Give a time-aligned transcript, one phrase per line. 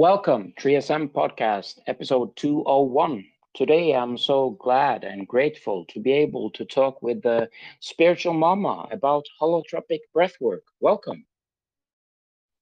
[0.00, 3.22] Welcome, 3SM Podcast, episode 201.
[3.52, 7.50] Today, I'm so glad and grateful to be able to talk with the
[7.80, 10.62] spiritual mama about holotropic breathwork.
[10.80, 11.26] Welcome.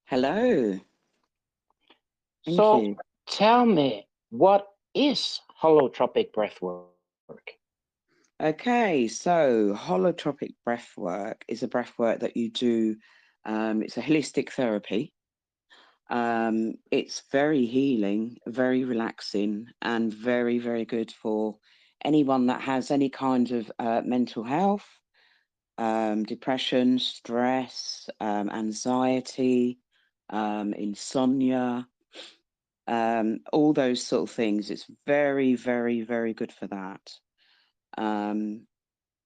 [0.07, 0.81] Hello.
[2.45, 2.97] Thank so, you.
[3.29, 6.87] tell me, what is holotropic breathwork?
[8.43, 12.97] Okay, so holotropic breathwork is a breathwork that you do.
[13.45, 15.13] Um, it's a holistic therapy.
[16.11, 21.59] Um, it's very healing, very relaxing, and very, very good for
[22.05, 24.87] anyone that has any kind of uh, mental health,
[25.77, 29.79] um, depression, stress, um, anxiety,
[30.31, 31.87] um, insomnia,
[32.87, 34.71] um, all those sort of things.
[34.71, 37.13] It's very, very, very good for that.
[37.99, 38.67] Um,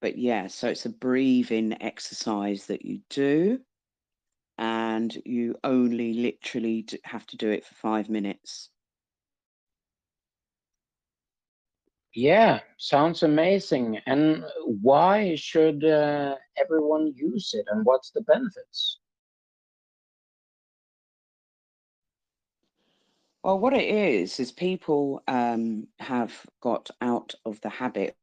[0.00, 3.60] but yeah, so it's a breathing exercise that you do,
[4.58, 8.70] and you only literally have to do it for five minutes.
[12.14, 13.98] Yeah, sounds amazing.
[14.06, 18.98] And why should uh, everyone use it and what's the benefits?
[23.42, 28.16] Well, what it is, is people um, have got out of the habit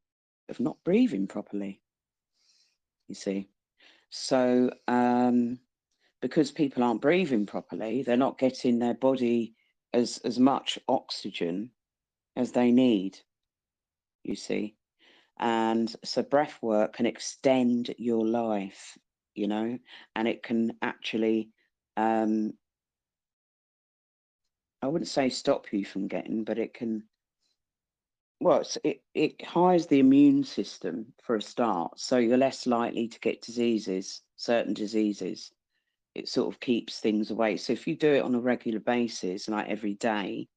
[0.48, 1.80] of not breathing properly.
[3.08, 3.48] You see,
[4.08, 5.58] so um,
[6.20, 9.54] because people aren't breathing properly, they're not getting their body
[9.92, 11.70] as as much oxygen
[12.36, 13.18] as they need.
[14.22, 14.76] You see,
[15.38, 18.98] and so breath work can extend your life,
[19.34, 19.78] you know,
[20.14, 21.50] and it can actually
[21.96, 22.52] um,
[24.82, 27.04] I wouldn't say stop you from getting, but it can
[28.40, 33.20] well, it, it hires the immune system for a start, so you're less likely to
[33.20, 35.52] get diseases, certain diseases.
[36.14, 37.56] It sort of keeps things away.
[37.56, 40.48] So if you do it on a regular basis, like every day,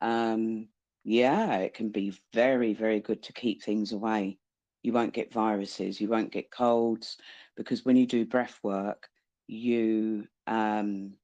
[0.00, 0.68] um,
[1.04, 4.38] yeah, it can be very, very good to keep things away.
[4.82, 7.16] You won't get viruses, you won't get colds,
[7.56, 9.08] because when you do breath work,
[9.46, 11.14] you um,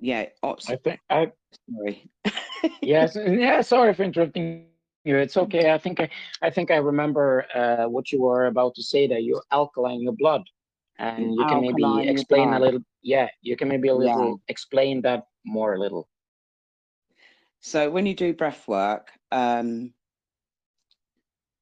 [0.00, 1.32] yeah, I think I
[1.70, 2.10] sorry.
[2.82, 3.60] yes, yeah.
[3.60, 4.66] Sorry for interrupting
[5.04, 5.16] you.
[5.16, 5.72] It's okay.
[5.72, 6.08] I think I,
[6.42, 9.06] I think I remember uh, what you were about to say.
[9.06, 10.42] That you're alkaline your blood,
[10.98, 12.80] and you can maybe explain a little.
[13.02, 14.34] Yeah, you can maybe a little yeah.
[14.48, 16.08] explain that more a little.
[17.60, 19.92] So when you do breath work, um,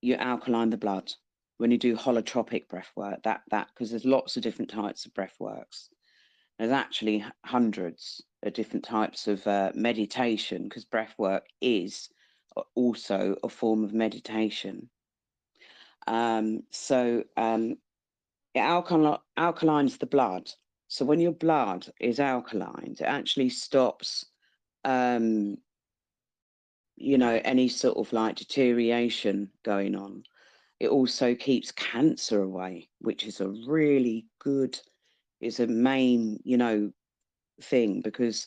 [0.01, 1.13] you alkaline the blood.
[1.59, 5.15] When you do holotropic breath work, that that because there's lots of different types of
[5.15, 5.91] breath works.
[6.59, 12.09] There's actually hundreds of different types of uh, meditation because breath work is
[12.75, 14.89] also a form of meditation.
[16.07, 17.77] Um, so um,
[18.55, 20.51] it alkal alkalines the blood.
[20.89, 24.25] So when your blood is alkaline, it actually stops,
[24.85, 25.59] um,
[26.97, 30.25] you know, any sort of like deterioration going on.
[30.81, 34.79] It also keeps cancer away, which is a really good
[35.41, 36.91] is a main, you know,
[37.63, 38.47] thing because,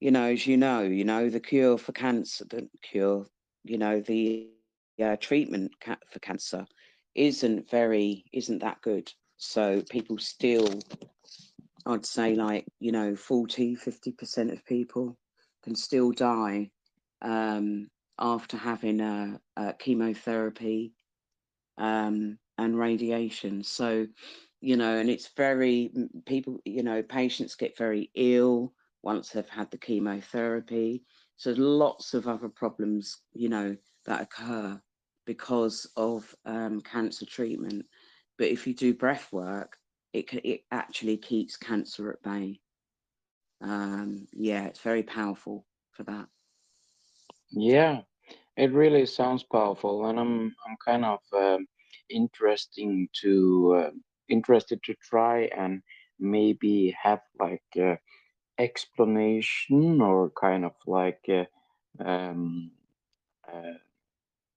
[0.00, 3.26] you know, as you know, you know, the cure for cancer, the cure,
[3.64, 4.48] you know, the
[5.02, 5.72] uh, treatment
[6.10, 6.66] for cancer
[7.14, 9.10] isn't very, isn't that good.
[9.38, 10.80] So people still,
[11.86, 15.16] I'd say like, you know, 40, 50% of people
[15.62, 16.70] can still die
[17.22, 20.92] um, after having a, a chemotherapy
[21.78, 23.62] um, and radiation.
[23.62, 24.06] So,
[24.60, 25.90] you know, and it's very,
[26.26, 28.72] people, you know, patients get very ill
[29.06, 31.04] once they've had the chemotherapy.
[31.36, 34.82] So lots of other problems, you know, that occur
[35.26, 37.86] because of um, cancer treatment.
[38.36, 39.76] But if you do breath work,
[40.12, 42.60] it, it actually keeps cancer at bay.
[43.60, 46.26] Um, yeah, it's very powerful for that.
[47.52, 48.00] Yeah,
[48.56, 51.66] it really sounds powerful, and I'm I'm kind of um,
[52.10, 53.32] interesting to
[53.78, 53.90] uh,
[54.28, 55.80] interested to try and
[56.18, 57.98] maybe have like a
[58.58, 61.46] explanation or kind of like a,
[62.04, 62.70] um,
[63.52, 63.78] uh,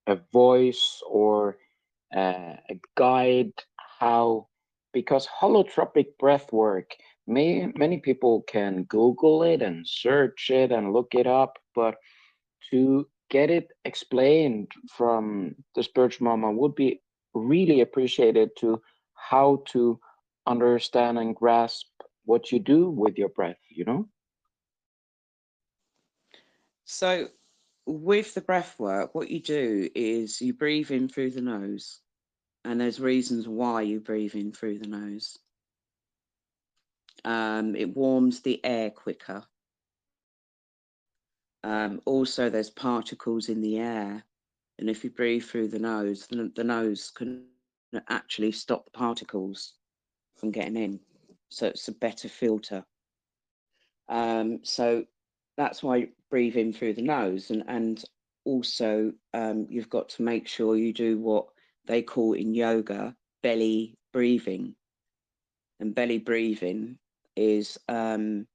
[0.07, 1.57] a voice or
[2.16, 3.54] uh, a guide
[4.00, 4.48] how
[4.92, 6.92] because holotropic breath work
[7.28, 11.96] may, many people can google it and search it and look it up but
[12.72, 17.00] to get it explained from the spiritual mama would be
[17.34, 18.81] really appreciated to
[19.13, 20.00] how to
[20.48, 21.86] understand and grasp
[22.29, 24.07] what you do with your breath, you know?
[26.85, 27.29] So
[27.87, 32.01] with the breath work, what you do is you breathe in through the nose
[32.63, 35.39] and there's reasons why you breathe in through the nose.
[37.25, 39.43] Um, it warms the air quicker.
[41.63, 44.23] Um, also, there's particles in the air,
[44.77, 47.43] and if you breathe through the nose, the, the nose can
[48.07, 49.73] actually stop the particles
[50.37, 50.99] from getting in.
[51.50, 52.86] So it's a better filter.
[54.07, 55.06] Um, so
[55.57, 58.04] that's why breathe in through the nose, and and
[58.46, 61.48] also um, you've got to make sure you do what
[61.86, 64.75] they call in yoga belly breathing.
[65.80, 66.98] And belly breathing
[67.36, 68.48] is um,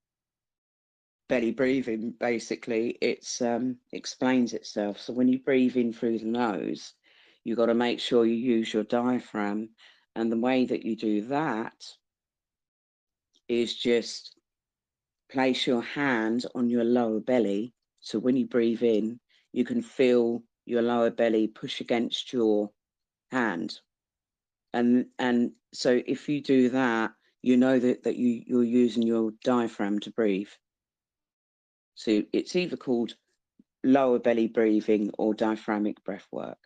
[1.29, 6.93] belly breathing basically it's um, explains itself so when you breathe in through the nose
[7.45, 9.71] you've got to make sure you use your diaphragm
[10.17, 11.75] and the way that you do that
[13.49, 14.37] is just
[15.31, 17.75] place your hand on your lower belly.
[18.01, 19.21] So when you breathe in
[19.53, 22.71] you can feel your lower belly push against your
[23.31, 23.81] hand.
[24.73, 27.13] And and so if you do that
[27.43, 30.49] you know that that you you're using your diaphragm to breathe.
[31.95, 33.15] So it's either called
[33.85, 36.59] lower belly breathing or diaphragmic breath work.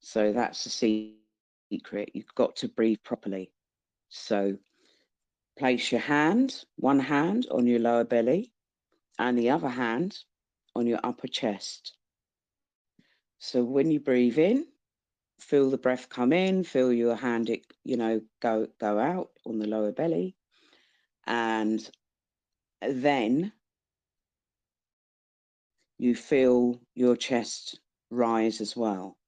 [0.00, 2.10] So that's the secret.
[2.12, 3.52] You've got to breathe properly.
[4.08, 4.58] So
[5.62, 8.52] place your hand one hand on your lower belly
[9.18, 10.18] and the other hand
[10.74, 11.96] on your upper chest.
[13.38, 14.66] So when you breathe in
[15.42, 19.58] feel the breath come in, feel your hand, it, you know, go go out on
[19.58, 20.36] the lower belly,
[21.26, 21.90] and
[22.80, 23.52] then
[25.98, 27.80] you feel your chest
[28.10, 29.18] rise as well.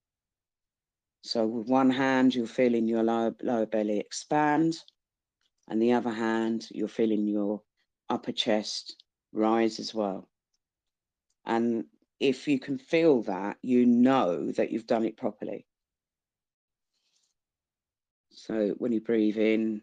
[1.22, 4.76] So with one hand, you're feeling your lower, lower belly expand,
[5.68, 7.62] and the other hand, you're feeling your
[8.08, 9.02] upper chest
[9.32, 10.28] rise as well.
[11.46, 11.84] And
[12.20, 15.66] if you can feel that, you know that you've done it properly.
[18.30, 19.82] So when you breathe in,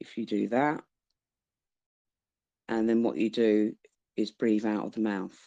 [0.00, 0.82] if you do that,
[2.68, 3.74] and then what you do
[4.16, 5.38] is breathe out of the mouth.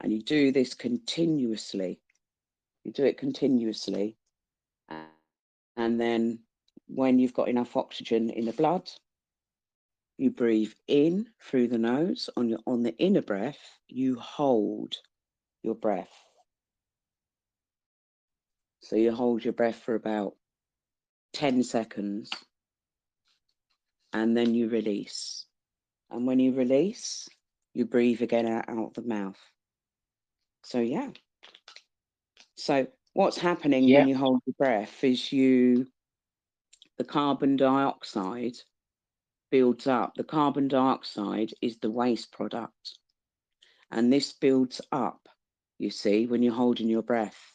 [0.00, 2.00] And you do this continuously.
[2.84, 4.16] You do it continuously.
[5.76, 6.40] And then
[6.88, 8.90] when you've got enough oxygen in the blood,
[10.18, 13.58] you breathe in through the nose on your on the inner breath,
[13.88, 14.96] you hold
[15.62, 16.12] your breath.
[18.80, 20.34] So you hold your breath for about
[21.34, 22.30] 10 seconds
[24.12, 25.46] and then you release.
[26.10, 27.28] And when you release,
[27.74, 29.38] you breathe again out, out the mouth.
[30.64, 31.10] So, yeah.
[32.56, 33.92] So, what's happening Yeah.
[33.92, 35.86] when you hold your breath is you,
[36.98, 38.58] the carbon dioxide
[39.50, 40.14] builds up.
[40.16, 42.98] The carbon dioxide is the waste product.
[43.90, 45.28] And this builds up,
[45.78, 47.54] you see, when you're holding your breath.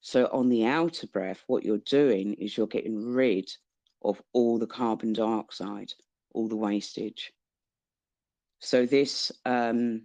[0.00, 3.50] So on the outer breath, what you're doing is you're getting rid
[4.02, 5.92] of all the carbon dioxide,
[6.32, 7.32] all the wastage.
[8.58, 10.02] So this um,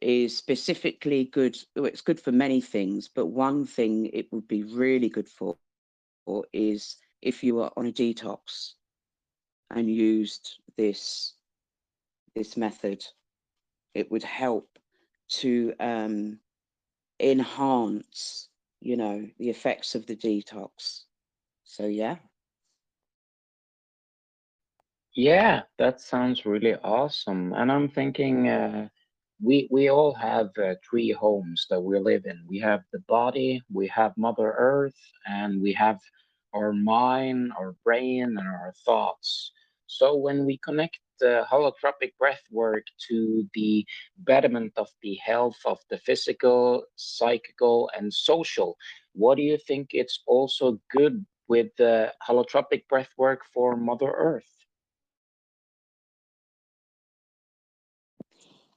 [0.00, 1.56] is specifically good.
[1.76, 5.69] It's good for many things, but one thing it would be really good for, for
[6.28, 8.66] is if you were on a detox
[9.70, 11.34] and used this
[12.34, 13.04] this method,
[13.94, 14.78] it would help
[15.28, 16.38] to um,
[17.20, 18.48] enhance,
[18.80, 21.04] you know, the effects of the detox.
[21.64, 22.16] So yeah.
[25.14, 27.52] Yeah, that sounds really awesome.
[27.52, 28.88] And I'm thinking uh,
[29.42, 32.44] we we all have uh, three homes that we live in.
[32.46, 35.98] We have the body, we have Mother Earth, and we have
[36.52, 39.52] our mind, our brain, and our thoughts.
[39.86, 43.84] So when we connect the holotropic breath work to the
[44.18, 48.76] betterment of the health of the physical, psychical, and social,
[49.12, 54.59] what do you think it's also good with the holotropic breath work for Mother Earth?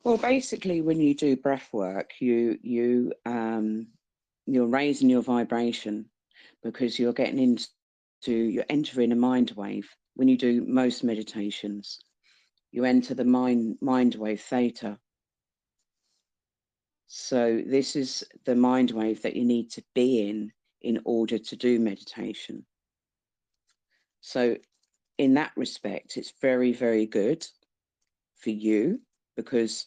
[0.04, 3.88] Well, basically, when you do breath work, you you um,
[4.46, 6.10] you're raising your vibration
[6.62, 9.90] because you're getting into you're entering a mind wave.
[10.16, 12.00] When you do most meditations,
[12.72, 15.00] you enter the mind mind wave theta.
[17.08, 21.56] So this is the mind wave that you need to be in in order to
[21.56, 22.66] do meditation.
[24.20, 24.58] So
[25.18, 27.48] in that respect, it's very, very good
[28.36, 29.00] for you
[29.36, 29.86] because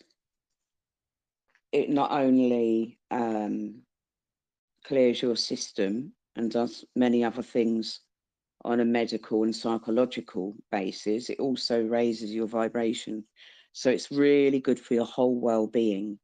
[1.76, 3.82] it not only um,
[4.84, 8.00] clears your system and does many other things
[8.64, 13.24] on a medical and psychological basis, it also raises your vibration.
[13.72, 16.18] So it's really good for your whole well being.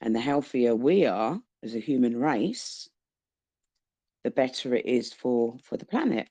[0.00, 2.88] And the healthier we are as a human race,
[4.24, 6.28] the better it is for, for the planet.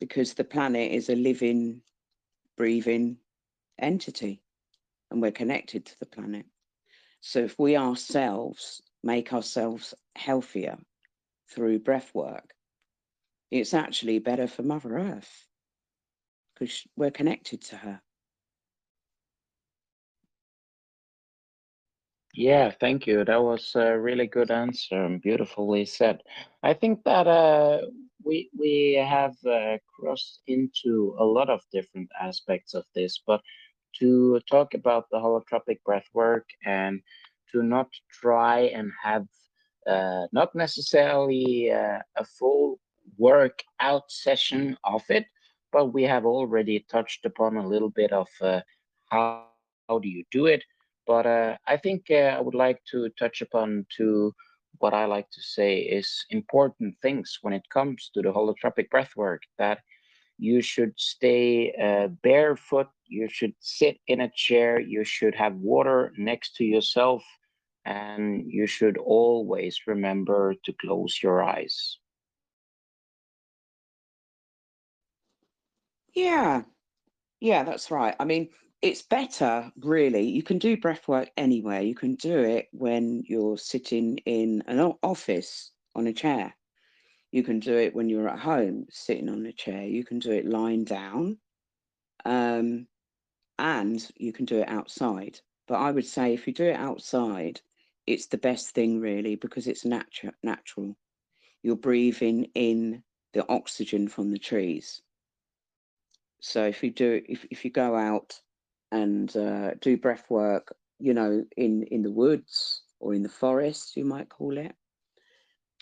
[0.00, 1.82] Because the planet is a living
[2.56, 3.18] breathing
[3.78, 4.42] entity
[5.10, 6.46] and we're connected to the planet.
[7.20, 10.78] So if we ourselves make ourselves healthier
[11.50, 12.54] through breath work,
[13.50, 15.46] it's actually better for Mother Earth
[16.54, 18.02] because we're connected to her.
[22.34, 23.24] Yeah, thank you.
[23.24, 26.20] That was a really good answer and beautifully said.
[26.62, 27.80] I think that uh,
[28.26, 33.40] we we have uh, crossed into a lot of different aspects of this, but
[34.00, 37.00] to talk about the holotropic breath work and
[37.52, 39.26] to not try and have
[39.86, 42.78] uh, not necessarily uh, a full
[43.18, 45.26] workout session of it,
[45.72, 48.60] but we have already touched upon a little bit of uh,
[49.10, 49.46] how,
[49.88, 50.62] how do you do it?
[51.06, 54.32] But uh, I think uh, I would like to touch upon to
[54.80, 59.40] what I like to say is important things when it comes to the holotropic breathwork
[59.58, 59.80] that
[60.38, 66.12] you should stay uh, barefoot, you should sit in a chair, you should have water
[66.18, 67.24] next to yourself,
[67.84, 71.98] and you should always remember to close your eyes.
[76.14, 76.62] Yeah,
[77.40, 78.14] yeah, that's right.
[78.18, 78.48] I mean,
[78.86, 80.22] it's better really.
[80.22, 81.82] You can do breath work anywhere.
[81.82, 86.54] You can do it when you're sitting in an office on a chair.
[87.32, 89.82] You can do it when you're at home sitting on a chair.
[89.82, 91.38] You can do it lying down
[92.24, 92.86] um,
[93.58, 95.40] and you can do it outside.
[95.66, 97.60] But i would say if you do it outside
[98.06, 100.96] it's the best thing really because it's natural natural.
[101.64, 103.02] You're breathing in
[103.32, 105.02] the oxygen from the trees.
[106.40, 108.40] So if you do if, if you go out
[108.92, 113.96] and uh, do breath work, you know, in, in the woods or in the forest,
[113.96, 114.74] you might call it.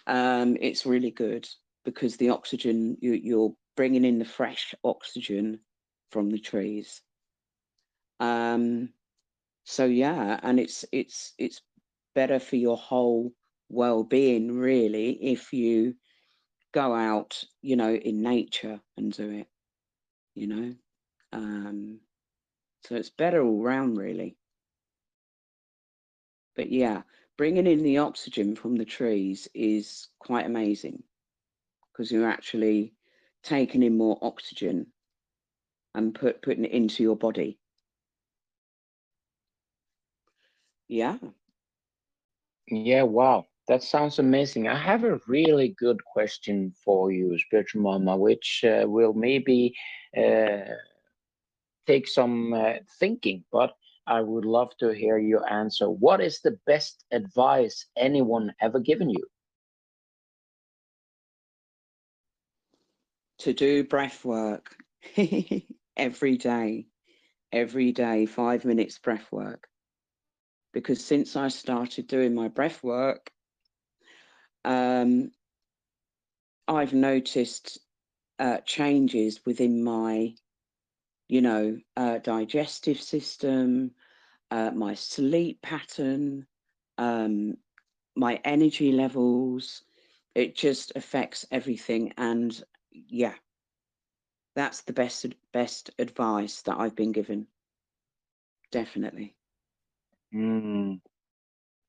[0.06, 1.48] Um, it's really good
[1.84, 5.60] because the oxygen, you, you're bringing in the fresh oxygen
[6.10, 7.00] from the trees.
[8.20, 8.90] Um,
[9.64, 11.62] so yeah, and it's it's it's
[12.14, 13.32] better for your whole
[13.68, 15.94] well-being really if you
[16.72, 19.48] go out, you know, in nature and do it,
[20.34, 20.74] you know.
[21.32, 22.00] Um,
[22.84, 24.36] so it's better all round, really.
[26.56, 27.02] But yeah,
[27.36, 31.02] bringing in the oxygen from the trees is quite amazing
[31.92, 32.94] because you're actually
[33.42, 34.86] taking in more oxygen
[35.94, 37.58] and put putting it into your body.
[40.88, 41.18] Yeah.
[42.68, 43.46] Yeah, wow.
[43.68, 44.68] That sounds amazing.
[44.68, 49.74] I have a really good question for you, Spiritual Mama, which uh, will maybe
[50.16, 50.74] uh,
[51.86, 53.74] take some uh, thinking, but
[54.06, 55.90] I would love to hear your answer.
[55.90, 59.26] What is the best advice anyone ever given you?
[63.38, 64.76] To do breath work
[65.96, 66.86] every day,
[67.52, 69.68] every day, five minutes breath work.
[70.72, 73.30] Because since I started doing my breath work,
[74.64, 75.30] um,
[76.68, 77.78] I've noticed
[78.38, 80.34] uh, changes within my
[81.28, 83.92] you know, uh, digestive system,
[84.50, 86.46] uh, my sleep pattern,
[86.98, 87.56] um,
[88.16, 89.82] my energy levels.
[90.34, 92.12] It just affects everything.
[92.16, 92.62] And
[92.92, 93.34] yeah,
[94.56, 97.46] that's the best best advice that I've been given.
[98.70, 99.36] Definitely.
[100.34, 101.00] Mm,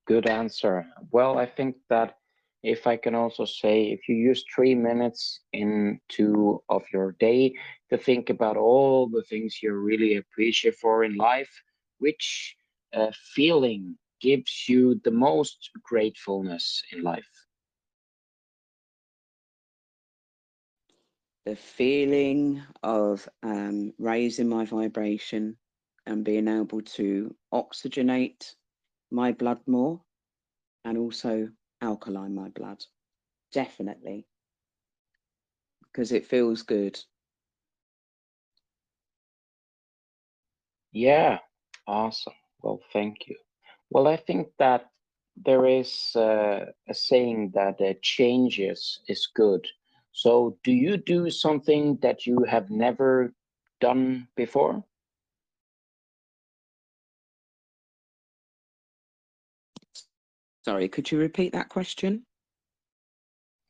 [0.05, 0.87] good answer.
[1.11, 2.17] Well, I think that
[2.65, 7.53] if I can also say, if you use three minutes into of your day
[7.91, 11.53] to think about all the things you really appreciate for in life,
[11.99, 12.57] which
[12.95, 17.29] uh, feeling gives you the most gratefulness in life?
[21.45, 25.57] The feeling of um, raising my vibration
[26.07, 28.55] and being able to oxygenate
[29.11, 30.01] my blood more
[30.83, 31.49] and also
[31.81, 32.85] alkaline my blood.
[33.51, 34.27] Definitely.
[35.83, 36.99] Because it feels good.
[40.93, 41.39] Yeah,
[41.87, 42.33] awesome.
[42.61, 43.35] Well, thank you.
[43.89, 44.89] Well, I think that
[45.35, 49.67] there is uh, a saying that uh, changes is good.
[50.11, 53.33] So, do you do something that you have never
[53.81, 54.83] done before?
[60.65, 62.25] Sorry, could you repeat that question?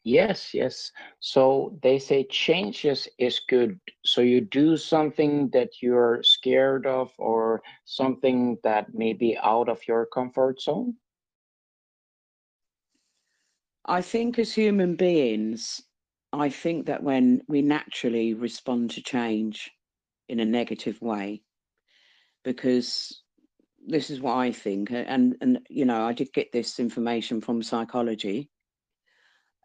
[0.06, 0.94] Yes, yes.
[1.20, 3.78] So they say changes is good.
[4.06, 9.86] So you do something that you're scared of or something that may be out of
[9.90, 10.94] your comfort zone?
[13.86, 15.82] I think as human beings,
[16.32, 19.70] I think that when we naturally respond to change
[20.30, 21.44] in a negative way,
[22.46, 23.22] because
[23.88, 27.64] this is what I think, and and you know, I did get this information from
[27.64, 28.50] psychology.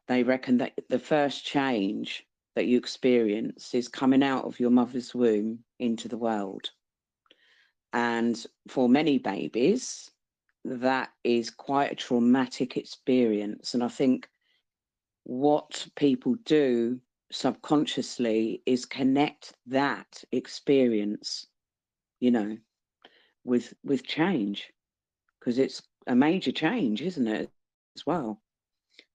[0.09, 5.15] They reckon that the first change that you experience is coming out of your mother's
[5.15, 6.71] womb into the world.
[7.93, 10.11] And for many babies,
[10.65, 13.75] that is quite a traumatic experience.
[13.75, 14.29] And I think
[15.25, 17.00] what people do
[17.33, 21.47] subconsciously is connect that experience,
[22.19, 22.57] you know,
[23.44, 24.73] with with change,
[25.38, 27.50] because it's a major change, isn't it,
[27.97, 28.40] as well?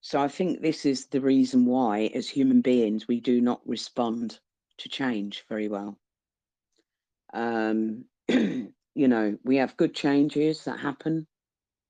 [0.00, 4.38] So I think this is the reason why, as human beings, we do not respond
[4.78, 5.98] to change very well.
[7.32, 11.26] Um, you know, we have good changes that happen,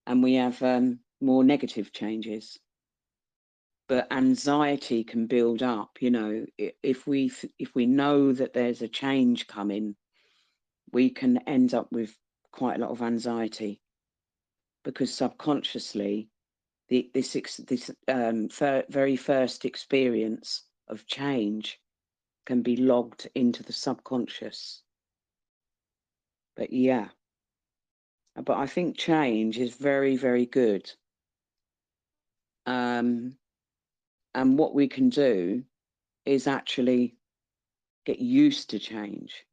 [0.06, 2.58] and we have um, more negative changes.
[3.88, 5.98] But anxiety can build up.
[6.00, 9.94] You know, if we if we know that there's a change coming,
[10.90, 12.16] we can end up with
[12.56, 13.80] quite a lot of anxiety
[14.84, 16.28] because subconsciously
[16.88, 17.32] the, this
[17.66, 21.80] this um, fir very first experience of change
[22.46, 24.82] can be logged into the subconscious.
[26.56, 27.08] But yeah,
[28.44, 30.90] but I think change is very, very good.
[32.66, 33.36] Um,
[34.34, 35.64] and what we can do
[36.24, 37.16] is actually
[38.04, 39.44] get used to change,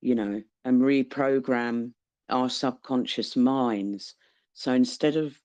[0.00, 1.92] you know, and reprogram
[2.28, 4.14] our subconscious minds.
[4.54, 5.38] So instead of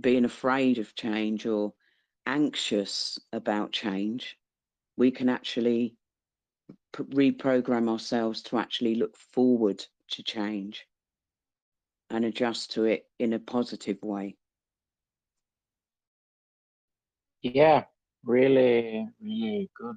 [0.00, 1.72] being afraid of change or
[2.26, 4.36] anxious about change,
[4.96, 5.96] we can actually
[6.96, 10.86] reprogram ourselves to actually look forward to change
[12.10, 14.36] and adjust to it in a positive way.
[17.42, 17.84] Yeah,
[18.24, 19.96] really, really good.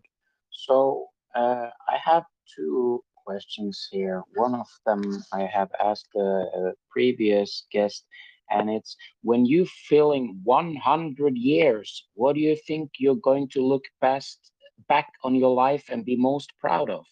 [0.52, 2.24] So uh, I have
[2.56, 4.24] two questions here.
[4.36, 8.06] One of them I have asked the previous guest,
[8.50, 13.84] and it's when you feeling 100 years, what do you think you're going to look
[14.02, 14.52] past
[14.88, 17.06] back on your life and be most proud of?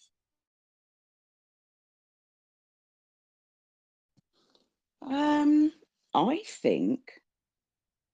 [5.04, 5.72] Um,
[6.14, 7.12] I think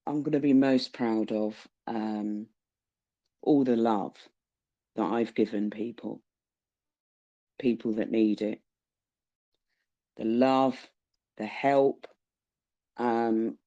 [0.07, 1.55] I'm going to be most proud of
[1.87, 2.47] um,
[3.43, 4.17] all the love
[4.97, 6.23] that I've given people,
[7.59, 8.61] people that need it.
[10.17, 10.91] The love,
[11.37, 12.07] the help,
[12.97, 13.59] um,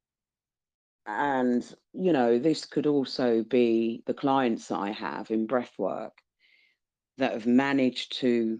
[1.06, 6.12] and you know, this could also be the clients that I have in breathwork
[7.18, 8.60] that have managed to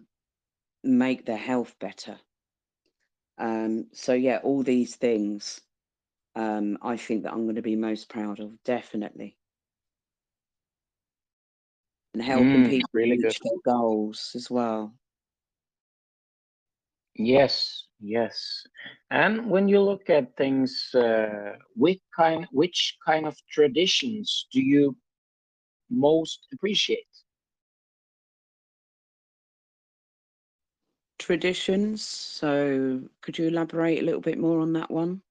[0.84, 2.20] make their health better
[3.38, 5.62] um, so yeah, all these things
[6.36, 9.38] um, I think that I'm going to be most proud of, definitely.
[12.14, 13.42] And helping Mm, people really reach good.
[13.44, 14.96] their goals as well.
[17.16, 18.64] Yes, yes.
[19.12, 24.98] And when you look at things, uh, which kind, which kind of traditions do you
[25.90, 27.08] most appreciate?
[31.20, 32.02] Traditions.
[32.04, 35.22] So could you elaborate a little bit more on that one?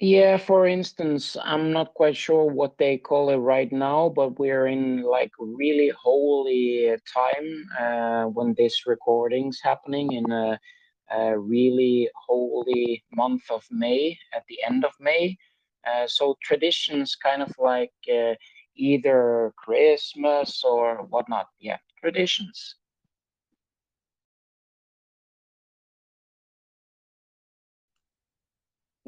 [0.00, 4.66] Yeah, for instance, I'm not quite sure what they call it right now, but we're
[4.68, 10.60] in like really holy time uh, when this recording's happening in a,
[11.10, 15.36] a really holy month of May, at the end of May.
[15.86, 18.34] Uh, so traditions kind of like uh,
[18.76, 21.48] either Christmas or whatnot.
[21.58, 22.76] Yeah, traditions.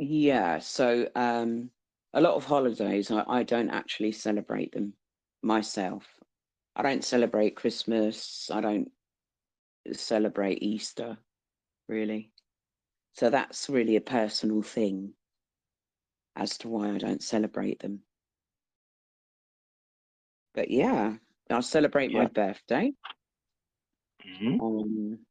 [0.02, 1.70] Yeah, so um,
[2.14, 4.94] a lot of holidays, I, I don't actually celebrate them
[5.42, 6.06] myself.
[6.74, 8.50] I don't celebrate Christmas.
[8.50, 8.90] I don't
[9.92, 11.18] celebrate Easter,
[11.86, 12.32] really.
[13.12, 15.12] So that's really a personal thing
[16.34, 18.00] as to why I don't celebrate them.
[20.54, 21.16] But yeah,
[21.50, 22.28] I'll celebrate my Yeah.
[22.28, 22.94] birthday.
[24.24, 24.58] Mhm.
[24.60, 25.26] Um,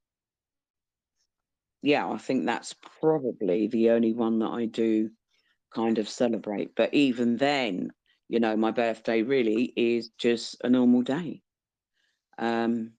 [1.81, 5.09] yeah, I think that's probably the only one that I do
[5.73, 6.75] kind of celebrate.
[6.75, 7.91] But even then,
[8.29, 11.41] you know, my birthday really is just a normal day.
[12.37, 12.93] Um,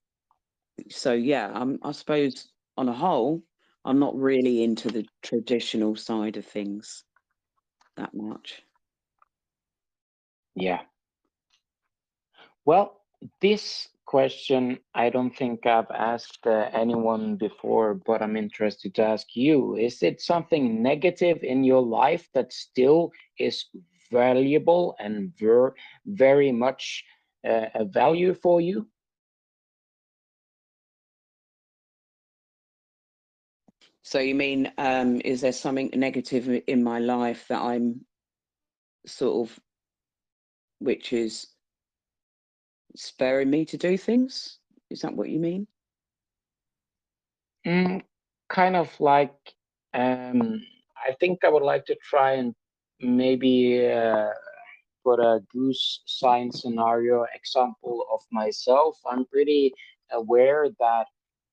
[0.91, 3.43] so yeah, I'm, I suppose on a whole,
[3.85, 7.05] I'm not really into the traditional side of things
[7.97, 8.63] that much.
[10.55, 10.83] Yeah.
[12.65, 13.01] Well,
[13.41, 19.37] this question I don't think I've asked uh, anyone before, but I'm interested to ask
[19.37, 19.77] you.
[19.77, 23.67] Is it something negative in your life that still is
[24.11, 25.75] valuable and ver-
[26.07, 27.05] very much
[27.49, 28.89] uh, a value for you?
[34.03, 38.05] So you mean, um, is there something negative in my life that I'm
[39.07, 39.61] sort of,
[40.81, 41.47] which is
[42.97, 44.59] sparing me to do things?
[44.91, 45.67] Is that what you mean?
[47.67, 48.03] Mm,
[48.49, 49.35] kind of like,
[49.95, 50.61] um,
[51.07, 52.55] I think I would like to try and
[53.01, 54.31] maybe uh,
[55.05, 58.99] put a goose sign scenario example of myself.
[59.11, 59.73] I'm pretty
[60.13, 61.07] aware that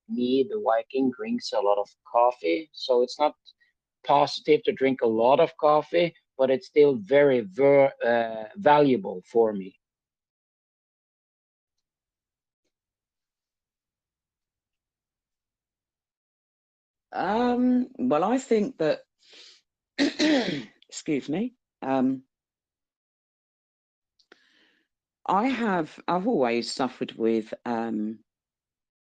[0.09, 2.69] me, the Viking, drinks a lot of coffee.
[2.73, 3.35] So it's not
[4.05, 9.53] positive to drink a lot of coffee, but it's still very, very uh, valuable for
[9.53, 9.76] me.
[17.13, 18.99] Um, well, I think that,
[20.89, 22.23] excuse me, um,
[25.25, 28.19] I have, I've always suffered with um,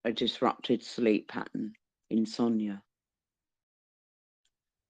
[0.05, 1.73] a disrupted sleep pattern,
[2.09, 2.81] insomnia.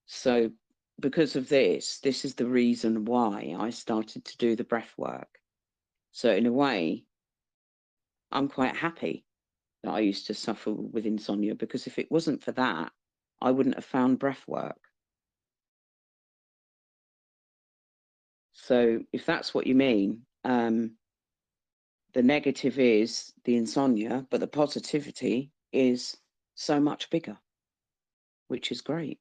[0.05, 0.51] So
[0.99, 5.29] because of this, this is the reason why I started to do the breath work.
[6.11, 7.05] So in a way,
[8.31, 9.25] I'm quite happy
[9.83, 12.91] that I used to suffer with insomnia because if it wasn't for that,
[13.41, 14.79] I wouldn't have found breath work.
[18.53, 20.91] So if that's what you mean, um,
[22.13, 26.17] the negative is the insomnia, but the positivity is
[26.55, 27.37] so much bigger,
[28.47, 29.19] which is great.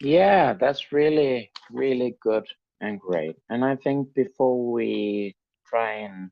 [0.00, 2.46] Yeah, that's really, really good
[2.80, 3.36] and great.
[3.48, 5.34] And I think before we
[5.66, 6.30] try and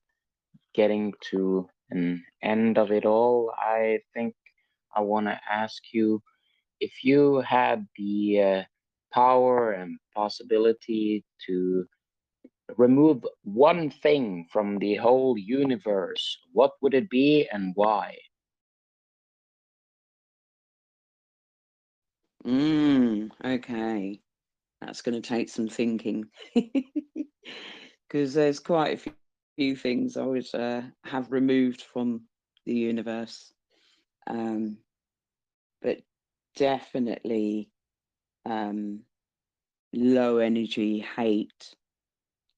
[0.76, 4.34] getting to an end of it all, I think
[4.96, 6.22] I want to ask you
[6.80, 8.62] if you had the uh,
[9.12, 11.86] power and possibility to
[12.76, 18.16] remove one thing from the whole universe, what would it be and why?
[22.46, 24.20] Mm, okay.
[24.80, 26.26] That's going to take some thinking
[28.08, 28.98] because there's quite a
[29.56, 32.22] few things I would uh, have removed from
[32.64, 33.52] the universe.
[34.26, 34.78] Um,
[35.82, 35.98] but
[36.56, 37.70] definitely
[38.44, 39.00] um,
[39.92, 41.74] low energy, hate,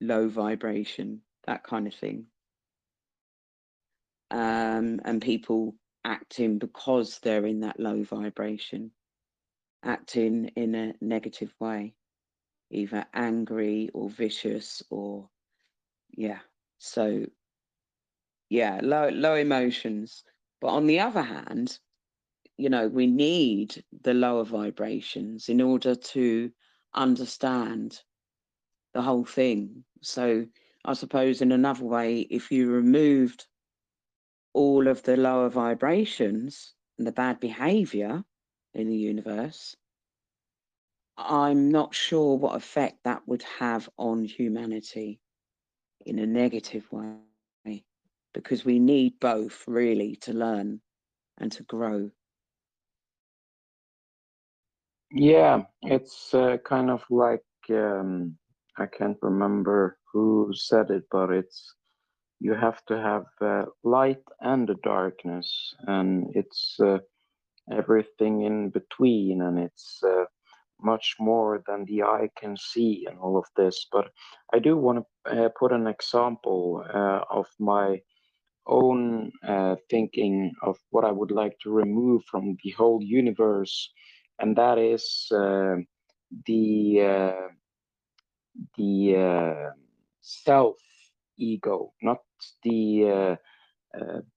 [0.00, 2.26] low vibration, that kind of thing.
[4.30, 8.90] Um, and people acting because they're in that low vibration,
[9.84, 11.94] acting in a negative way,
[12.70, 15.28] either angry or vicious or,
[16.10, 16.40] yeah.
[16.78, 17.26] So,
[18.48, 20.24] yeah, low, low emotions.
[20.60, 21.78] But on the other hand,
[22.56, 26.50] you know, we need the lower vibrations in order to
[26.94, 28.00] understand
[28.94, 29.84] the whole thing.
[30.02, 30.46] So
[30.84, 33.46] I suppose in another way, if you removed
[34.54, 38.24] all of the lower vibrations and the bad behavior
[38.74, 39.76] in the universe,
[41.16, 45.20] I'm not sure what effect that would have on humanity
[46.08, 47.84] in a negative way,
[48.32, 50.80] because we need both really to learn
[51.38, 52.10] and to grow.
[55.10, 58.36] Yeah, it's uh, kind of like um,
[58.78, 61.74] I can't remember who said it, but it's
[62.40, 66.98] you have to have uh, light and the darkness, and it's uh,
[67.72, 70.24] everything in between, and it's uh,
[70.80, 73.86] much more than the eye can see, in all of this.
[73.90, 74.10] But
[74.52, 78.00] I do want to uh, put an example uh, of my
[78.66, 83.90] own uh, thinking of what I would like to remove from the whole universe
[84.38, 85.76] and that is uh,
[86.46, 87.48] the uh,
[88.76, 89.70] the uh,
[90.20, 90.76] self
[91.38, 92.18] ego, not
[92.62, 93.36] the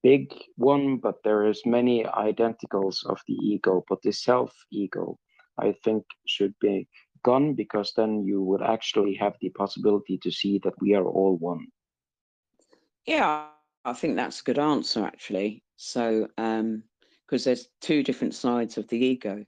[0.01, 5.17] big one, but there is many identicals of the ego, but the self ego,
[5.59, 6.87] I think, should be
[7.23, 11.37] gone because then you would actually have the possibility to see that we are all
[11.37, 11.67] one.
[13.05, 13.47] Yeah,
[13.85, 15.63] I think that's a good answer actually.
[15.75, 16.83] So, um,
[17.27, 19.45] because there's two different sides of the ego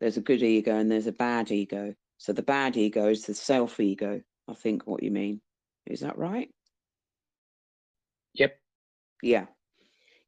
[0.00, 1.94] there's a good ego and there's a bad ego.
[2.18, 5.40] So the bad ego is the self ego, I think what you mean.
[5.86, 6.50] Is that right?
[8.34, 8.58] Yep.
[9.22, 9.46] Yeah.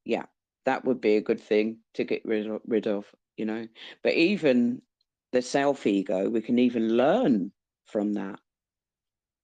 [0.04, 0.24] Yeah.
[0.64, 3.66] That would be a good thing to get rid of, rid of, you know.
[4.02, 4.82] But even
[5.36, 7.52] the self ego, we can even learn
[7.84, 8.40] from that.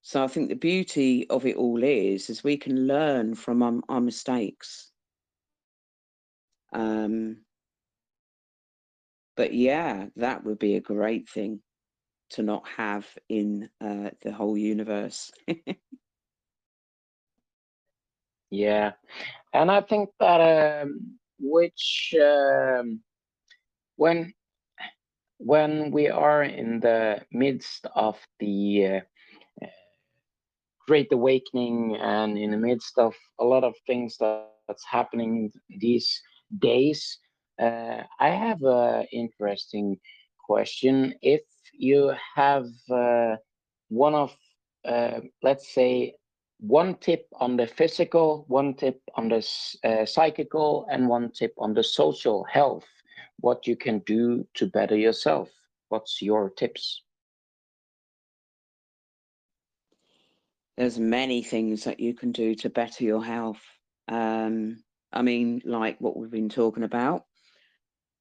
[0.00, 3.74] So I think the beauty of it all is, is we can learn from our,
[3.90, 4.90] our mistakes.
[6.72, 7.42] Um,
[9.36, 11.60] but yeah, that would be a great thing
[12.30, 15.30] to not have in uh, the whole universe.
[18.54, 18.92] Yeah,
[19.54, 23.00] and I think that um, which um,
[23.96, 24.34] when
[25.44, 29.00] when we are in the midst of the
[29.62, 29.66] uh,
[30.86, 35.50] great awakening and in the midst of a lot of things that, that's happening
[35.80, 36.20] these
[36.58, 37.18] days,
[37.60, 39.98] uh, I have an interesting
[40.46, 41.14] question.
[41.22, 43.36] If you have uh,
[43.88, 44.36] one of,
[44.84, 46.14] uh, let's say,
[46.60, 49.46] one tip on the physical, one tip on the
[49.84, 52.86] uh, psychical, and one tip on the social health.
[53.42, 55.50] What you can do to better yourself.
[55.88, 57.02] What's your tips?
[60.76, 63.60] There's many things that you can do to better your health.
[64.06, 67.24] Um, I mean, like what we've been talking about,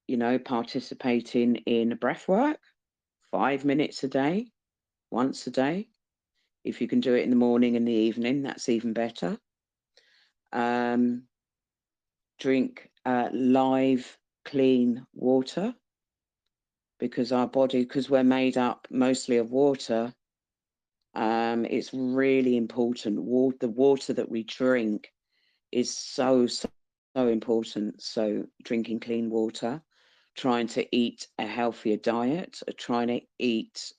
[0.07, 2.59] you know, participating in breath work,
[3.29, 4.47] five minutes a day,
[5.11, 5.87] once a day,
[6.63, 9.37] if you can do it in the morning and the evening, that's even better.
[10.51, 11.27] Um,
[12.39, 15.73] drink uh, live, clean water
[16.99, 20.13] because our body, because we're made up mostly of water,
[21.15, 23.19] um, it's really important.
[23.19, 25.11] Water, the water that we drink
[25.71, 26.69] is so, so,
[27.15, 28.01] so important.
[28.01, 29.81] So drinking clean water,
[30.35, 33.93] trying to eat a healthier diet, trying to eat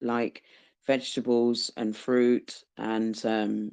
[0.00, 0.42] like
[0.86, 3.72] vegetables and fruit and um,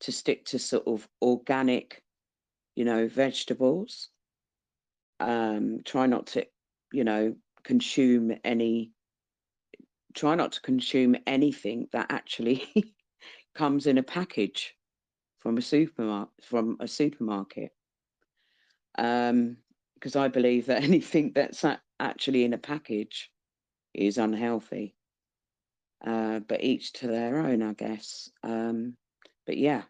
[0.00, 2.02] to stick to sort of organic,
[2.74, 4.10] you know, vegetables.
[5.20, 6.46] Um, try not to,
[6.92, 8.92] you know, consume any,
[10.14, 12.64] try not to consume anything that actually
[13.54, 14.74] comes in a package
[15.38, 17.70] from a supermarket, from a supermarket.
[18.96, 19.58] Um,
[19.94, 21.64] because I believe that anything that's
[22.00, 23.30] actually in a package
[23.94, 24.96] is unhealthy
[26.06, 28.30] uh, but each to their own, I guess.
[28.42, 28.96] Um,
[29.46, 29.82] but yeah,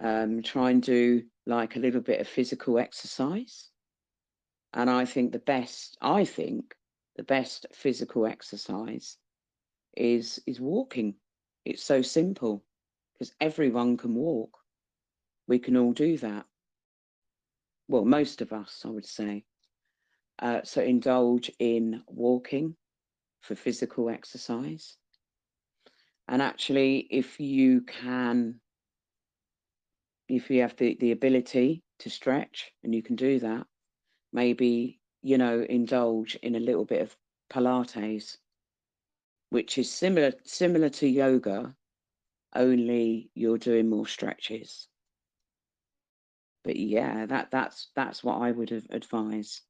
[0.00, 3.70] um, try and do like a little bit of physical exercise.
[4.72, 6.74] And I think the best, I think
[7.16, 9.16] the best physical exercise
[9.96, 11.14] is is walking.
[11.64, 12.64] It's so simple
[13.12, 14.56] because everyone can walk.
[15.46, 16.46] We can all do that.
[17.88, 19.44] Well, most of us, I would say.
[20.38, 22.76] Uh, so indulge in walking,
[23.40, 24.96] for physical exercise.
[26.28, 28.60] And actually, if you can,
[30.30, 33.66] if you have the, the ability to stretch and you can do that,
[34.32, 37.16] maybe, you know, indulge in a little bit of
[37.50, 38.38] Pilates,
[39.50, 41.76] which is similar similar to yoga,
[42.54, 44.88] only you're doing more stretches.
[46.64, 49.62] But yeah, that that's that's what I would advise.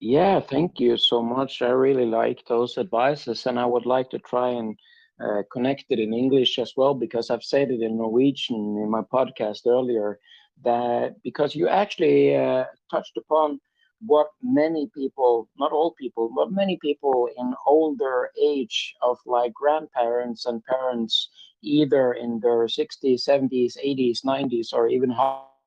[0.00, 1.62] Yeah, thank you so much.
[1.62, 4.78] I really like those advices, and I would like to try and
[5.20, 9.66] uh, connect in English as well because I've said it in Norwegian in my podcast
[9.66, 10.18] earlier.
[10.62, 13.60] That because you actually uh, touched upon
[14.06, 20.46] what many people, not all people, but many people in older age of like grandparents
[20.46, 21.28] and parents,
[21.62, 25.14] either in their 60s, 70s, 80s, 90s, or even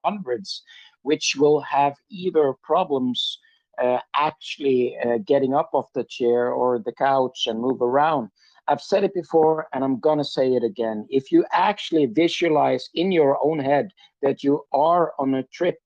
[0.03, 0.63] hundreds,
[1.01, 3.39] which will have either problems
[3.81, 8.29] uh, actually uh, getting up off the chair or the couch and move around.
[8.67, 11.05] I've said it before and I'm going to say it again.
[11.09, 13.89] If you actually visualize in your own head
[14.21, 15.77] that you are on a trip,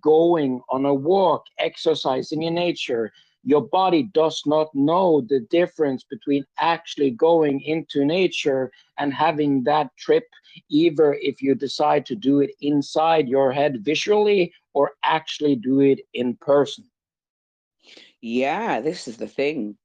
[0.00, 3.12] going on a walk, exercising in nature,
[3.44, 9.88] your body does not know the difference between actually going into nature and having that
[9.96, 10.24] trip,
[10.68, 16.00] either if you decide to do it inside your head visually or actually do it
[16.14, 16.84] in person.
[18.20, 19.76] Yeah, this is the thing.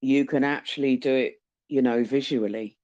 [0.00, 1.34] You can actually do it,
[1.68, 2.78] you know, visually.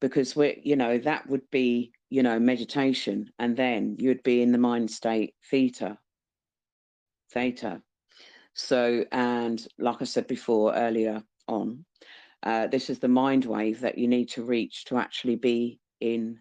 [0.00, 3.30] Because we're, you know, that would be, you know, meditation.
[3.38, 5.98] And then you'd be in the mind state theta.
[7.32, 7.82] Theta.
[8.54, 11.84] So, and like I said before earlier on,
[12.42, 16.38] uh, this is the mind wave that you need to reach to actually be in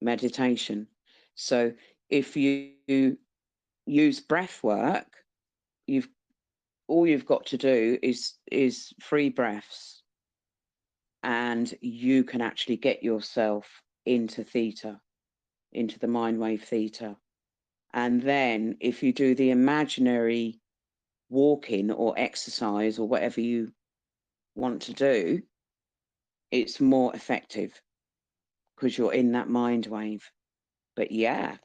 [0.00, 0.86] meditation.
[1.34, 1.72] So
[2.08, 3.16] if you
[3.86, 5.08] use breath work,
[5.86, 6.08] you've
[6.88, 10.01] all you've got to do is is three breaths
[11.22, 15.00] and you can actually get yourself into theta
[15.72, 17.16] into the mind wave theta
[17.94, 20.60] and then if you do the imaginary
[21.30, 23.70] walking or exercise or whatever you
[24.54, 25.40] want to do
[26.50, 27.80] it's more effective
[28.76, 30.30] because you're in that mind wave
[30.96, 31.56] but yeah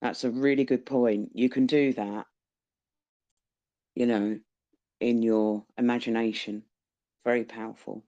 [0.00, 2.26] that's a really good point you can do that
[3.94, 4.38] you know,
[5.00, 6.62] in your imagination.
[7.24, 8.02] Very powerful.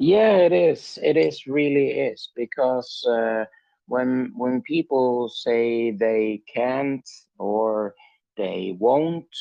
[0.00, 0.98] Yeah, it is.
[1.02, 3.44] It is really is because uh,
[3.86, 7.08] when when people say they can't
[7.38, 7.94] or
[8.36, 9.32] they won't,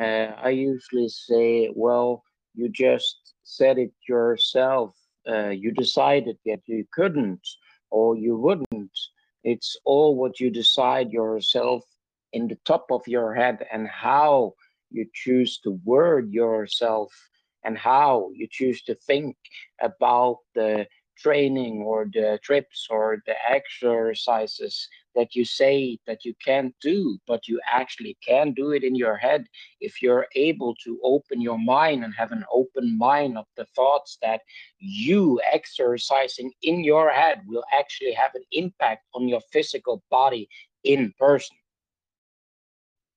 [0.00, 4.94] uh, I usually say, well, you just said it yourself.
[5.28, 7.46] Uh, you decided that you couldn't
[7.90, 8.98] or you wouldn't.
[9.44, 11.84] It's all what you decide yourself
[12.32, 14.54] in the top of your head and how
[14.90, 17.27] you choose to word yourself
[17.64, 19.36] and how you choose to think
[19.80, 20.86] about the
[21.18, 27.48] training or the trips or the exercises that you say that you can't do, but
[27.48, 29.44] you actually can do it in your head
[29.80, 34.18] if you're able to open your mind and have an open mind of the thoughts
[34.22, 34.42] that
[34.78, 40.48] you exercising in your head will actually have an impact on your physical body
[40.84, 41.56] in person.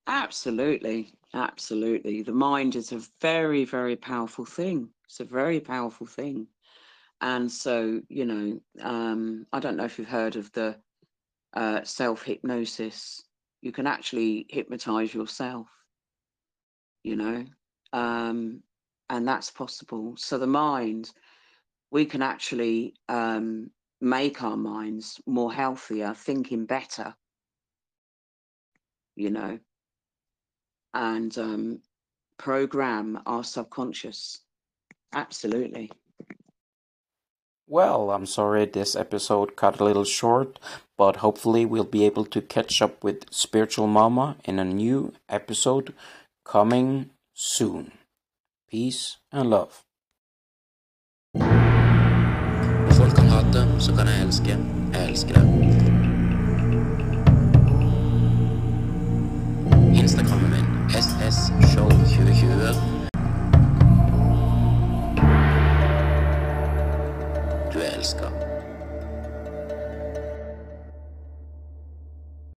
[0.08, 1.14] Absolutely.
[1.34, 2.22] Absolutely.
[2.22, 4.94] The mind is a very, very powerful thing.
[5.06, 6.48] It's a very powerful thing.
[7.22, 10.82] And so, you know, um, I don't know if you've heard of the
[11.54, 13.24] uh, self hypnosis.
[13.62, 15.68] You can actually hypnotize yourself,
[17.04, 17.46] you know,
[17.94, 18.62] um,
[19.10, 20.16] and that's possible.
[20.18, 21.12] So, the mind,
[21.92, 27.16] we can actually um, make our minds more healthier, thinking better,
[29.16, 29.60] you know,
[30.94, 31.80] and um,
[32.38, 34.40] program our subconscious.
[35.14, 35.92] Absolutely.
[37.68, 40.60] Well, I'm sorry this episode cut a little short,
[40.98, 45.94] but hopefully we'll be able to catch up with Spiritual Mamma in a new episode
[46.44, 47.94] coming soon.
[48.70, 49.86] Peace and love.
[53.02, 54.58] folk kan hate, så kan jeg elske.
[54.94, 55.44] Jeg elsker det.
[60.02, 60.71] Instagrammen min
[61.32, 62.76] Norges Show 2020.
[67.72, 68.51] Du er.